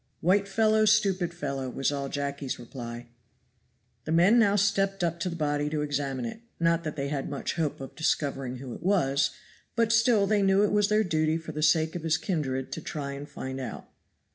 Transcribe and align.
"White 0.19 0.47
fellow 0.47 0.85
stupid 0.85 1.31
fellow," 1.31 1.69
was 1.69 1.91
all 1.91 2.09
Jacky's 2.09 2.57
reply. 2.57 3.09
The 4.05 4.11
men 4.11 4.39
now 4.39 4.55
stepped 4.55 5.03
up 5.03 5.19
to 5.19 5.29
the 5.29 5.35
body 5.35 5.69
to 5.69 5.83
examine 5.83 6.25
it; 6.25 6.41
not 6.59 6.83
that 6.85 6.95
they 6.95 7.09
had 7.09 7.29
much 7.29 7.53
hope 7.53 7.79
of 7.79 7.93
discovering 7.95 8.55
who 8.55 8.73
it 8.73 8.81
was, 8.81 9.29
but 9.75 9.93
still 9.93 10.25
they 10.25 10.41
knew 10.41 10.63
it 10.63 10.71
was 10.71 10.87
their 10.89 11.03
duty 11.03 11.37
for 11.37 11.51
the 11.51 11.61
sake 11.61 11.95
of 11.95 12.01
his 12.01 12.17
kindred 12.17 12.71
to 12.71 12.81
try 12.81 13.11
and 13.11 13.29
find 13.29 13.59
out. 13.59 13.89